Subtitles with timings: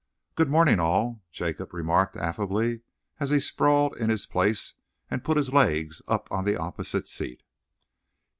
[0.33, 2.81] "Good morning, all," Jacob remarked affably,
[3.19, 4.73] as he sprawled in his place
[5.11, 7.43] and put his legs up on the opposite seat.